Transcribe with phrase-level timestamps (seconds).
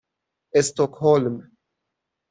[0.53, 1.51] استکهلم